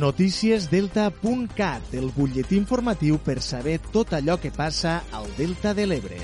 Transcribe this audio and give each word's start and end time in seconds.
Noticiesdelta.cat, 0.00 1.92
el 1.92 2.08
butlletí 2.16 2.56
informatiu 2.56 3.18
per 3.20 3.42
saber 3.44 3.76
tot 3.92 4.14
allò 4.16 4.38
que 4.40 4.48
passa 4.54 5.02
al 5.12 5.28
Delta 5.36 5.74
de 5.76 5.84
l'Ebre. 5.90 6.16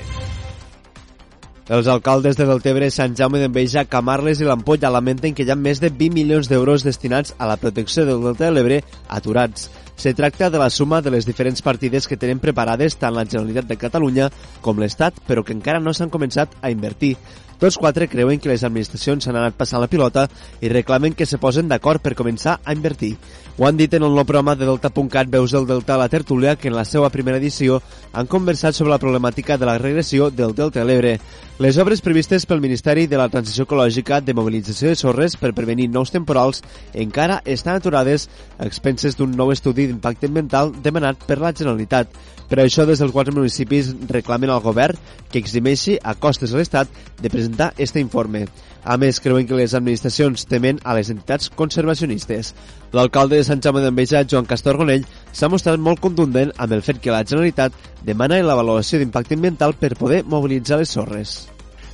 Els 1.66 1.88
alcaldes 1.90 2.38
de 2.38 2.46
Deltebre, 2.46 2.88
Sant 2.94 3.16
Jaume 3.18 3.40
d'Enveja, 3.42 3.84
Camarles 3.90 4.40
i 4.40 4.46
l'Ampolla 4.46 4.92
lamenten 4.94 5.34
que 5.34 5.44
hi 5.44 5.50
ha 5.50 5.58
més 5.58 5.82
de 5.82 5.90
20 5.90 6.14
milions 6.14 6.48
d'euros 6.48 6.86
destinats 6.86 7.34
a 7.36 7.48
la 7.50 7.58
protecció 7.60 8.06
del 8.06 8.22
Delta 8.22 8.46
de 8.46 8.52
l'Ebre 8.54 8.80
aturats. 9.18 9.68
Se 9.96 10.12
tracta 10.14 10.50
de 10.50 10.58
la 10.60 10.68
suma 10.70 11.00
de 11.00 11.10
les 11.10 11.26
diferents 11.26 11.62
partides 11.64 12.06
que 12.06 12.18
tenen 12.20 12.38
preparades 12.38 12.98
tant 13.00 13.16
la 13.16 13.24
Generalitat 13.24 13.66
de 13.66 13.80
Catalunya 13.80 14.28
com 14.60 14.78
l'Estat, 14.78 15.22
però 15.26 15.42
que 15.42 15.56
encara 15.56 15.80
no 15.80 15.96
s'han 15.96 16.12
començat 16.12 16.52
a 16.60 16.70
invertir. 16.70 17.16
Tots 17.56 17.78
quatre 17.80 18.04
creuen 18.08 18.36
que 18.36 18.50
les 18.50 18.64
administracions 18.68 19.24
s'han 19.24 19.36
anat 19.40 19.56
passant 19.56 19.80
la 19.80 19.88
pilota 19.88 20.26
i 20.60 20.68
reclamen 20.68 21.14
que 21.16 21.24
se 21.24 21.40
posen 21.40 21.70
d'acord 21.70 22.02
per 22.04 22.12
començar 22.14 22.58
a 22.62 22.74
invertir. 22.76 23.14
Ho 23.56 23.64
han 23.64 23.78
dit 23.80 23.94
en 23.96 24.04
el 24.04 24.12
nou 24.12 24.26
programa 24.28 24.52
de 24.54 24.66
Delta.cat 24.68 25.30
Veus 25.32 25.54
del 25.56 25.64
Delta 25.64 25.94
a 25.94 26.02
la 26.02 26.10
tertúlia 26.12 26.56
que 26.60 26.68
en 26.68 26.76
la 26.76 26.84
seva 26.84 27.08
primera 27.08 27.40
edició 27.40 27.80
han 28.12 28.28
conversat 28.28 28.76
sobre 28.76 28.92
la 28.92 29.00
problemàtica 29.00 29.56
de 29.56 29.64
la 29.64 29.78
regressió 29.80 30.28
del 30.28 30.52
Delta 30.54 30.82
de 30.82 30.84
l'Ebre. 30.84 31.14
Les 31.56 31.78
obres 31.80 32.02
previstes 32.04 32.44
pel 32.44 32.60
Ministeri 32.60 33.06
de 33.08 33.16
la 33.16 33.30
Transició 33.32 33.64
Ecològica 33.64 34.20
de 34.20 34.34
mobilització 34.36 34.92
de 34.92 35.00
sorres 35.00 35.38
per 35.40 35.54
prevenir 35.56 35.88
nous 35.88 36.12
temporals 36.12 36.60
encara 36.92 37.40
estan 37.46 37.80
aturades 37.80 38.28
a 38.58 38.68
expenses 38.68 39.16
d'un 39.16 39.32
nou 39.32 39.54
estudi 39.54 39.85
d'impacte 39.88 40.28
ambiental 40.28 40.72
demanat 40.82 41.22
per 41.26 41.38
la 41.40 41.52
Generalitat. 41.56 42.12
Per 42.46 42.60
això, 42.62 42.84
des 42.86 43.00
dels 43.02 43.12
quatre 43.14 43.34
municipis 43.34 43.90
reclamen 44.10 44.52
al 44.52 44.62
govern 44.62 44.98
que 45.32 45.40
eximeixi 45.42 45.96
a 46.02 46.14
costes 46.14 46.52
a 46.54 46.60
l'Estat 46.60 46.90
de 47.20 47.30
presentar 47.30 47.72
este 47.76 47.98
informe. 48.00 48.44
A 48.86 48.94
més, 49.02 49.18
creuen 49.18 49.48
que 49.48 49.58
les 49.58 49.74
administracions 49.74 50.46
temen 50.46 50.78
a 50.84 50.94
les 50.94 51.10
entitats 51.10 51.50
conservacionistes. 51.50 52.52
L'alcalde 52.94 53.40
de 53.40 53.48
Sant 53.48 53.64
Jaume 53.64 53.82
d'Enveja, 53.82 54.22
Joan 54.30 54.46
Castor 54.46 54.78
Gonell, 54.78 55.08
s'ha 55.32 55.50
mostrat 55.50 55.82
molt 55.82 55.98
contundent 56.04 56.54
amb 56.56 56.76
el 56.76 56.86
fet 56.86 57.02
que 57.02 57.10
la 57.10 57.24
Generalitat 57.26 57.74
demana 58.06 58.38
l'avaluació 58.44 59.02
d'impacte 59.02 59.34
ambiental 59.34 59.74
per 59.74 59.96
poder 59.98 60.22
mobilitzar 60.22 60.78
les 60.78 60.94
sorres. 60.94 61.36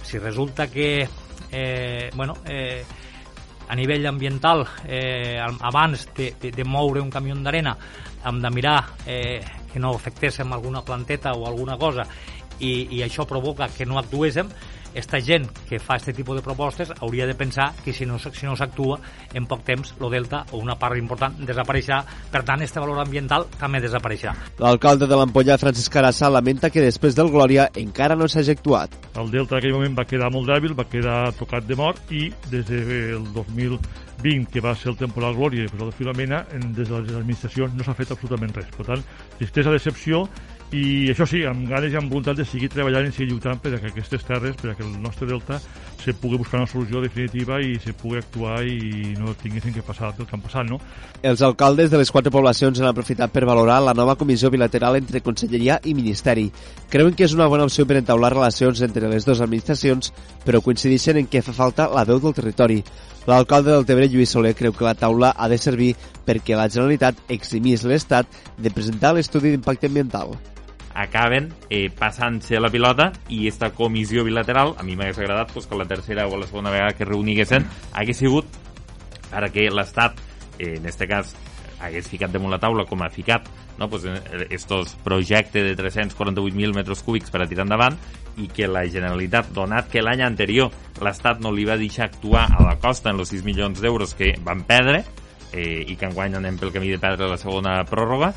Si 0.04 0.20
resulta 0.20 0.68
que 0.68 1.08
eh, 1.52 2.10
bueno, 2.14 2.34
eh, 2.46 2.84
a 3.68 3.76
nivell 3.76 4.06
ambiental 4.06 4.66
eh, 4.86 5.38
abans 5.60 6.08
de, 6.16 6.34
de, 6.40 6.50
de 6.50 6.64
moure 6.64 7.00
un 7.00 7.10
camió 7.10 7.34
d'arena 7.34 7.76
hem 8.24 8.40
de 8.42 8.50
mirar 8.50 8.84
eh, 9.06 9.40
que 9.72 9.80
no 9.80 9.94
afectéssim 9.94 10.52
alguna 10.52 10.82
planteta 10.82 11.32
o 11.32 11.46
alguna 11.46 11.78
cosa 11.78 12.06
i, 12.60 12.88
i 12.90 13.02
això 13.02 13.26
provoca 13.26 13.68
que 13.68 13.86
no 13.86 13.98
actuéssim 13.98 14.48
esta 14.94 15.20
gent 15.20 15.48
que 15.68 15.80
fa 15.80 15.96
aquest 15.96 16.16
tipus 16.16 16.38
de 16.38 16.44
propostes 16.44 16.92
hauria 17.00 17.26
de 17.26 17.34
pensar 17.34 17.72
que 17.84 17.92
si 17.92 18.06
no, 18.06 18.18
si 18.18 18.46
no 18.46 18.56
s'actua 18.56 19.00
en 19.34 19.46
poc 19.46 19.64
temps 19.64 19.94
el 20.00 20.10
delta 20.10 20.44
o 20.52 20.60
una 20.62 20.78
part 20.78 20.98
important 21.00 21.38
desapareixerà 21.46 22.02
per 22.32 22.44
tant 22.44 22.62
este 22.62 22.80
valor 22.80 23.00
ambiental 23.02 23.46
també 23.58 23.80
desapareixerà 23.82 24.34
L'alcalde 24.62 25.06
de 25.08 25.16
l'Ampolla, 25.16 25.58
Francesc 25.58 25.92
Carassa, 25.92 26.30
lamenta 26.30 26.70
que 26.70 26.82
després 26.84 27.16
del 27.16 27.30
Glòria 27.32 27.68
encara 27.78 28.16
no 28.18 28.28
s'hagi 28.28 28.54
actuat. 28.54 28.94
El 29.18 29.30
delta 29.32 29.56
en 29.56 29.60
aquell 29.60 29.74
moment 29.76 29.96
va 29.98 30.06
quedar 30.08 30.30
molt 30.32 30.48
dèbil, 30.50 30.76
va 30.78 30.86
quedar 30.88 31.32
tocat 31.38 31.66
de 31.68 31.76
mort 31.78 32.12
i 32.12 32.28
des 32.50 32.66
del 32.68 33.24
2020, 33.34 34.46
que 34.52 34.62
va 34.64 34.74
ser 34.78 34.92
el 34.92 34.98
temporal 35.00 35.36
Glòria 35.38 35.66
i 35.66 35.70
el 35.70 35.84
de 35.84 35.90
Filomena, 35.96 36.42
des 36.52 36.88
de 36.88 37.00
les 37.00 37.14
administracions 37.18 37.74
no 37.74 37.86
s'ha 37.86 37.96
fet 37.98 38.14
absolutament 38.14 38.54
res. 38.56 38.70
Per 38.76 38.86
tant, 38.88 39.04
tristesa, 39.38 39.74
decepció 39.74 40.24
i 40.72 41.10
això 41.12 41.26
sí, 41.28 41.42
amb 41.44 41.66
ganes 41.68 41.92
i 41.92 41.98
amb 42.00 42.08
voluntat 42.08 42.38
de 42.38 42.46
seguir 42.48 42.70
treballant 42.72 43.04
i 43.04 43.12
seguir 43.12 43.34
lluitant 43.34 43.58
per 43.60 43.74
a 43.76 43.80
que 43.80 43.90
aquestes 43.90 44.22
terres, 44.24 44.54
per 44.56 44.70
a 44.70 44.74
que 44.74 44.84
el 44.86 44.94
nostre 45.04 45.26
delta 45.28 45.58
se 46.00 46.14
pugui 46.16 46.38
buscar 46.40 46.62
una 46.62 46.68
solució 46.70 47.02
definitiva 47.02 47.58
i 47.60 47.74
se 47.78 47.92
pugui 47.92 48.16
actuar 48.22 48.62
i 48.64 49.12
no 49.18 49.34
tinguessin 49.36 49.74
que 49.76 49.84
passar 49.84 50.08
el 50.10 50.24
que 50.24 50.32
han 50.32 50.40
passat, 50.40 50.64
no? 50.70 50.78
Els 51.22 51.42
alcaldes 51.44 51.92
de 51.92 52.00
les 52.00 52.10
quatre 52.10 52.32
poblacions 52.32 52.80
han 52.80 52.88
aprofitat 52.88 53.30
per 53.34 53.44
valorar 53.44 53.82
la 53.84 53.92
nova 53.94 54.16
comissió 54.16 54.48
bilateral 54.50 54.96
entre 54.96 55.20
Conselleria 55.20 55.76
i 55.84 55.92
Ministeri. 55.94 56.46
Creuen 56.88 57.12
que 57.18 57.28
és 57.28 57.34
una 57.36 57.50
bona 57.52 57.68
opció 57.68 57.84
per 57.86 58.00
entaular 58.00 58.32
relacions 58.32 58.80
entre 58.80 59.10
les 59.12 59.28
dues 59.28 59.42
administracions, 59.44 60.08
però 60.46 60.62
coincideixen 60.64 61.20
en 61.20 61.28
què 61.28 61.44
fa 61.44 61.52
falta 61.52 61.90
la 61.92 62.06
veu 62.08 62.22
del 62.22 62.34
territori. 62.38 62.80
L'alcalde 63.28 63.70
del 63.70 63.84
Tebre, 63.86 64.08
Lluís 64.08 64.32
Soler, 64.32 64.54
creu 64.56 64.72
que 64.72 64.88
la 64.88 64.96
taula 64.98 65.34
ha 65.36 65.50
de 65.52 65.60
servir 65.60 65.92
perquè 66.26 66.56
la 66.56 66.70
Generalitat 66.72 67.20
eximís 67.30 67.84
l'Estat 67.84 68.26
de 68.58 68.72
presentar 68.72 69.12
l'estudi 69.14 69.52
d'impacte 69.52 69.92
ambiental 69.92 70.32
acaben 70.94 71.52
eh, 71.70 71.90
passant-se 71.90 72.60
la 72.60 72.70
pilota 72.70 73.10
i 73.28 73.46
esta 73.48 73.70
comissió 73.72 74.24
bilateral, 74.24 74.74
a 74.78 74.82
mi 74.82 74.96
m'hagués 74.96 75.18
agradat 75.18 75.52
pues, 75.52 75.66
que 75.66 75.78
la 75.78 75.86
tercera 75.88 76.26
o 76.26 76.36
la 76.36 76.46
segona 76.46 76.70
vegada 76.70 76.96
que 76.96 77.08
reuniguessin 77.08 77.66
hagués 77.92 78.20
sigut 78.22 78.46
perquè 79.32 79.70
l'Estat, 79.72 80.20
eh, 80.58 80.76
en 80.76 80.86
este 80.86 81.08
cas, 81.08 81.34
hagués 81.82 82.08
ficat 82.08 82.32
damunt 82.32 82.52
la 82.52 82.60
taula 82.62 82.84
com 82.86 83.02
ha 83.02 83.10
ficat 83.10 83.48
no? 83.78 83.88
pues, 83.88 84.04
eh, 84.04 84.46
estos 84.50 84.94
projectes 85.04 85.64
de 85.64 85.76
348.000 85.76 86.74
metres 86.74 87.02
cúbics 87.02 87.30
per 87.30 87.42
a 87.42 87.48
tirar 87.48 87.66
endavant 87.66 87.98
i 88.40 88.48
que 88.48 88.68
la 88.68 88.84
Generalitat, 88.88 89.50
donat 89.52 89.90
que 89.92 90.04
l'any 90.04 90.22
anterior 90.24 90.72
l'Estat 91.02 91.42
no 91.44 91.52
li 91.52 91.66
va 91.68 91.76
deixar 91.80 92.06
actuar 92.08 92.46
a 92.52 92.62
la 92.64 92.78
costa 92.80 93.10
en 93.10 93.20
els 93.20 93.32
6 93.34 93.44
milions 93.44 93.80
d'euros 93.80 94.14
que 94.16 94.34
van 94.44 94.64
perdre 94.68 95.02
eh, 95.52 95.84
i 95.86 95.96
que 95.96 96.08
enguany 96.08 96.38
anem 96.38 96.56
pel 96.58 96.72
camí 96.72 96.90
de 96.92 97.00
perdre 97.00 97.28
la 97.28 97.40
segona 97.40 97.82
pròrroga, 97.88 98.32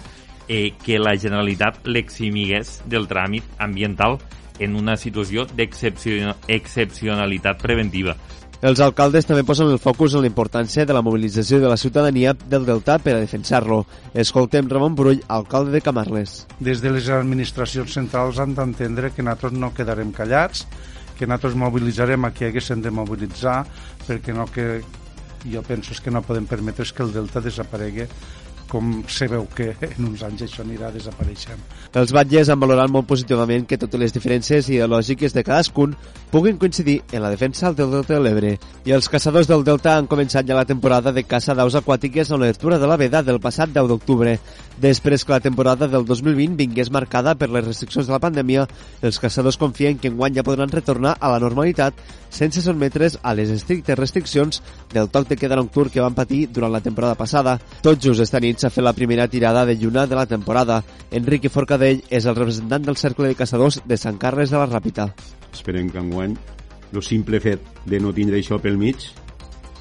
eh, 0.47 0.73
que 0.83 0.99
la 0.99 1.17
Generalitat 1.17 1.87
l'eximigués 1.87 2.81
del 2.85 3.07
tràmit 3.07 3.43
ambiental 3.59 4.19
en 4.59 4.75
una 4.75 4.95
situació 4.97 5.45
d'excepcionalitat 5.51 7.61
preventiva. 7.61 8.15
Els 8.65 8.79
alcaldes 8.79 9.27
també 9.27 9.43
posen 9.45 9.67
el 9.69 9.81
focus 9.83 10.15
en 10.15 10.23
la 10.23 10.29
importància 10.31 10.85
de 10.87 10.93
la 10.95 11.03
mobilització 11.05 11.59
de 11.59 11.67
la 11.69 11.77
ciutadania 11.77 12.33
del 12.33 12.65
Delta 12.65 12.95
per 13.03 13.17
a 13.17 13.19
defensar-lo. 13.19 13.83
Escoltem 14.13 14.69
Ramon 14.71 14.95
Brull, 14.95 15.21
alcalde 15.27 15.75
de 15.75 15.83
Camarles. 15.85 16.47
Des 16.59 16.81
de 16.81 16.93
les 16.95 17.09
administracions 17.11 17.93
centrals 17.93 18.39
han 18.39 18.55
d'entendre 18.55 19.11
que 19.11 19.21
nosaltres 19.21 19.59
no 19.59 19.73
quedarem 19.75 20.15
callats, 20.15 20.65
que 21.19 21.27
nosaltres 21.27 21.59
mobilitzarem 21.59 22.25
a 22.25 22.31
qui 22.33 22.47
haguéssim 22.47 22.81
de 22.81 22.95
mobilitzar, 22.95 23.65
perquè 24.07 24.33
no 24.33 24.47
que 24.47 24.79
jo 25.45 25.61
penso 25.61 25.93
que 26.01 26.11
no 26.11 26.23
podem 26.25 26.47
permetre 26.47 26.87
que 26.89 27.03
el 27.03 27.13
Delta 27.13 27.43
desaparegui 27.43 28.07
com 28.69 29.03
se 29.07 29.27
veu 29.31 29.45
que 29.55 29.73
en 29.87 30.09
uns 30.09 30.23
anys 30.25 30.45
això 30.45 30.63
anirà 30.63 30.91
desapareixent. 30.93 31.61
Els 31.95 32.11
batlles 32.15 32.49
han 32.49 32.59
valorat 32.59 32.91
molt 32.91 33.07
positivament 33.07 33.67
que 33.69 33.79
totes 33.81 33.99
les 34.01 34.15
diferències 34.15 34.69
ideològiques 34.69 35.35
de 35.35 35.43
cadascun 35.47 35.95
puguin 36.31 36.57
coincidir 36.59 36.97
en 37.11 37.23
la 37.23 37.31
defensa 37.31 37.71
del 37.73 37.93
Delta 37.93 38.15
de 38.15 38.21
l'Ebre. 38.23 38.55
I 38.85 38.95
els 38.97 39.07
caçadors 39.09 39.47
del 39.47 39.63
Delta 39.63 39.95
han 39.95 40.09
començat 40.11 40.47
ja 40.47 40.57
la 40.57 40.67
temporada 40.67 41.13
de 41.15 41.23
caça 41.23 41.55
d'aus 41.55 41.77
aquàtiques 41.79 42.31
a 42.31 42.39
l'obertura 42.39 42.79
de 42.79 42.89
la 42.89 42.97
veda 42.99 43.23
del 43.23 43.39
passat 43.39 43.71
10 43.71 43.87
d'octubre. 43.87 44.37
Després 44.81 45.23
que 45.23 45.31
la 45.31 45.39
temporada 45.39 45.87
del 45.87 46.03
2020 46.05 46.57
vingués 46.59 46.91
marcada 46.91 47.35
per 47.39 47.49
les 47.49 47.63
restriccions 47.63 48.07
de 48.07 48.13
la 48.13 48.19
pandèmia, 48.19 48.67
els 49.01 49.19
caçadors 49.19 49.57
confien 49.57 49.97
que 49.97 50.11
enguany 50.11 50.35
ja 50.35 50.43
podran 50.43 50.71
retornar 50.71 51.15
a 51.19 51.31
la 51.31 51.39
normalitat 51.39 51.95
sense 52.35 52.61
sotmetre's 52.61 53.17
a 53.23 53.33
les 53.33 53.49
estrictes 53.49 53.97
restriccions 53.97 54.61
del 54.91 55.07
toc 55.09 55.29
de 55.29 55.37
queda 55.39 55.55
nocturn 55.55 55.89
que 55.89 56.03
van 56.03 56.17
patir 56.17 56.47
durant 56.51 56.73
la 56.73 56.83
temporada 56.83 57.15
passada. 57.15 57.55
Tot 57.81 58.01
just 58.01 58.19
esta 58.19 58.41
nit 58.43 58.54
s'ha 58.59 58.71
fet 58.73 58.83
la 58.83 58.93
primera 58.93 59.27
tirada 59.27 59.65
de 59.65 59.77
lluna 59.77 60.05
de 60.07 60.15
la 60.15 60.25
temporada. 60.25 60.81
Enrique 61.11 61.49
Forcadell 61.49 62.03
és 62.09 62.25
el 62.25 62.35
representant 62.35 62.85
del 62.85 62.97
Cercle 62.97 63.27
de 63.27 63.37
Caçadors 63.39 63.81
de 63.85 63.97
Sant 63.97 64.17
Carles 64.21 64.51
de 64.53 64.61
la 64.61 64.69
Ràpita. 64.69 65.09
Esperem 65.53 65.89
que 65.89 66.01
enguany 66.01 66.35
el 66.93 67.03
simple 67.03 67.39
fet 67.43 67.61
de 67.85 67.99
no 67.99 68.13
tindre 68.15 68.39
això 68.39 68.59
pel 68.61 68.77
mig 68.79 69.09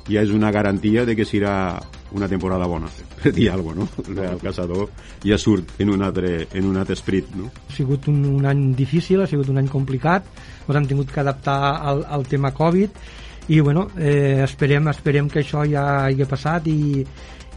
ja 0.08 0.22
és 0.22 0.32
una 0.34 0.50
garantia 0.52 1.04
de 1.04 1.16
que 1.16 1.24
serà 1.24 1.80
una 2.14 2.28
temporada 2.28 2.66
bona, 2.70 2.88
per 3.22 3.32
dir 3.34 3.48
alguna 3.50 3.86
cosa, 3.86 4.12
no? 4.12 4.28
El 4.30 4.40
caçador 4.42 4.88
ja 5.24 5.38
surt 5.40 5.80
en 5.80 5.90
un 5.90 6.02
altre, 6.04 6.46
en 6.52 6.68
un 6.68 6.76
altre 6.76 6.94
esprit, 6.98 7.30
no? 7.34 7.50
Ha 7.68 7.76
sigut 7.76 8.08
un, 8.12 8.22
un 8.36 8.46
any 8.46 8.66
difícil, 8.76 9.22
ha 9.22 9.28
sigut 9.30 9.50
un 9.50 9.58
any 9.62 9.70
complicat, 9.72 10.28
ens 10.68 10.80
hem 10.80 10.88
tingut 10.90 11.12
que 11.12 11.22
adaptar 11.24 11.58
al, 11.76 12.04
al 12.08 12.26
tema 12.28 12.52
Covid 12.54 13.00
i 13.48 13.60
bueno, 13.60 13.88
eh, 13.98 14.40
esperem, 14.44 14.88
esperem 14.88 15.28
que 15.28 15.42
això 15.42 15.64
ja 15.68 15.84
hagi 16.06 16.24
passat 16.28 16.68
i, 16.72 17.04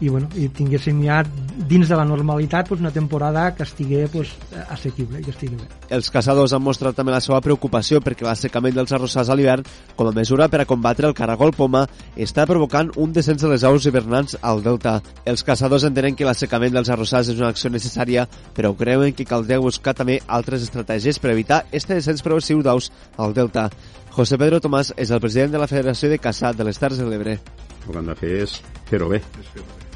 i, 0.00 0.08
bueno, 0.08 0.28
i 0.38 0.48
tinguéssim 0.54 1.00
ja 1.04 1.22
dins 1.68 1.88
de 1.88 1.96
la 1.98 2.04
normalitat 2.06 2.68
pues, 2.68 2.80
una 2.80 2.92
temporada 2.94 3.54
que 3.54 3.64
estigui 3.66 4.04
pues, 4.12 4.30
assequible, 4.68 5.20
que 5.22 5.30
estigui 5.30 5.56
bé. 5.56 5.66
Els 5.94 6.10
caçadors 6.14 6.54
han 6.54 6.62
mostrat 6.62 6.96
també 6.96 7.12
la 7.12 7.22
seva 7.24 7.40
preocupació 7.44 8.00
perquè 8.04 8.26
l'assecament 8.26 8.76
dels 8.76 8.92
arrossars 8.94 9.30
a 9.30 9.36
l'hivern, 9.36 9.66
com 9.96 10.10
a 10.10 10.14
mesura 10.14 10.48
per 10.48 10.62
a 10.62 10.68
combatre 10.68 11.08
el 11.08 11.16
caragol 11.18 11.52
poma, 11.56 11.86
està 12.16 12.46
provocant 12.46 12.92
un 12.96 13.12
descens 13.12 13.42
de 13.42 13.52
les 13.52 13.64
aus 13.66 13.86
hivernants 13.86 14.38
al 14.42 14.62
delta. 14.62 14.98
Els 15.26 15.44
caçadors 15.44 15.86
entenen 15.88 16.16
que 16.16 16.28
l'assecament 16.28 16.74
dels 16.74 16.90
arrossars 16.94 17.32
és 17.34 17.40
una 17.40 17.50
acció 17.54 17.70
necessària, 17.74 18.28
però 18.54 18.74
creuen 18.78 19.14
que 19.14 19.26
caldria 19.28 19.60
buscar 19.62 19.96
també 19.98 20.20
altres 20.26 20.62
estratègies 20.68 21.18
per 21.18 21.34
evitar 21.34 21.64
este 21.72 21.98
descens 21.98 22.22
progressiu 22.22 22.62
d'aus 22.62 22.92
al 23.16 23.34
delta. 23.34 23.68
José 24.14 24.38
Pedro 24.38 24.58
Tomàs 24.62 24.94
és 24.96 25.12
el 25.14 25.20
president 25.22 25.52
de 25.54 25.62
la 25.62 25.70
Federació 25.70 26.10
de 26.10 26.18
Caçà 26.18 26.54
de 26.54 26.66
les 26.66 26.78
Terres 26.78 26.98
de 26.98 27.06
l'Ebre. 27.06 27.38
El 27.86 27.92
que 27.92 28.00
han 28.00 28.10
de 28.10 28.16
fer 28.18 28.38
és 28.44 28.62
fer-ho 28.90 29.12
bé. 29.12 29.22
És 29.38 29.87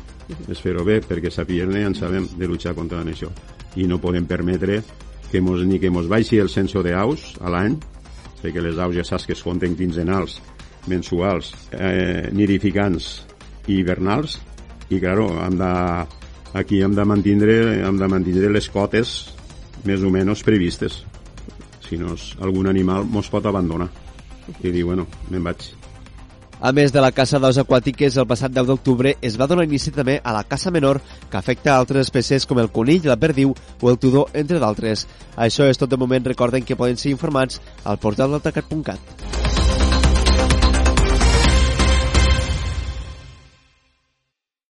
fer-ho 0.61 0.85
bé 0.85 1.01
perquè 1.05 1.31
sapiguem-ne 1.31 1.87
en 1.89 1.95
sabem 1.95 2.29
de 2.39 2.49
luchar 2.49 2.75
contra 2.75 3.03
això. 3.03 3.31
I 3.77 3.87
no 3.89 4.01
podem 4.01 4.27
permetre 4.27 4.83
que 5.31 5.41
mos, 5.41 5.65
ni 5.65 5.81
que 5.81 5.91
mos 5.91 6.09
baixi 6.09 6.39
el 6.39 6.51
censo 6.53 6.83
d'aus 6.83 7.33
a 7.41 7.51
l'any, 7.51 7.79
perquè 8.43 8.61
les 8.61 8.79
aus 8.79 8.95
ja 8.95 9.05
saps 9.05 9.27
que 9.27 9.33
es 9.33 9.43
compten 9.43 9.77
quinzenals, 9.77 10.41
mensuals, 10.87 11.53
eh, 11.73 12.29
nidificants 12.33 13.27
i 13.67 13.79
hivernals, 13.81 14.41
i 14.91 15.01
claro, 15.01 15.29
hem 15.41 15.57
de, 15.57 15.73
aquí 16.59 16.83
hem 16.83 16.95
de 16.95 17.05
mantindre, 17.09 17.57
hem 17.87 17.99
de 17.99 18.09
mantindre 18.09 18.51
les 18.53 18.69
cotes 18.69 19.33
més 19.89 20.03
o 20.03 20.11
menys 20.13 20.45
previstes. 20.45 21.03
Si 21.83 21.97
no 22.01 22.15
algun 22.41 22.69
animal 22.69 23.09
mos 23.09 23.31
pot 23.33 23.47
abandonar. 23.47 23.89
I 24.61 24.71
dir, 24.71 24.85
bueno, 24.85 25.07
me'n 25.31 25.45
vaig 25.45 25.71
a 26.63 26.71
més 26.71 26.93
de 26.95 27.03
la 27.03 27.11
caça 27.11 27.41
d'aus 27.43 27.59
aquàtiques, 27.59 28.17
el 28.17 28.29
passat 28.31 28.55
10 28.55 28.69
d'octubre 28.71 29.17
es 29.21 29.35
va 29.41 29.49
donar 29.51 29.67
inici 29.67 29.91
també 29.91 30.21
a 30.23 30.35
la 30.37 30.45
caça 30.47 30.71
menor 30.71 31.01
que 31.29 31.41
afecta 31.41 31.75
altres 31.75 32.07
espècies 32.07 32.47
com 32.47 32.63
el 32.63 32.71
conill, 32.71 33.11
la 33.11 33.19
perdiu 33.19 33.51
o 33.81 33.91
el 33.91 33.99
tudor, 33.99 34.31
entre 34.33 34.63
d'altres. 34.63 35.09
Això 35.35 35.67
és 35.67 35.83
tot 35.83 35.91
de 35.91 35.99
moment. 35.99 36.23
Recorden 36.23 36.63
que 36.63 36.79
poden 36.79 36.97
ser 36.97 37.11
informats 37.11 37.59
al 37.83 37.99
portal 37.99 38.31
d'altacat.cat. 38.31 39.32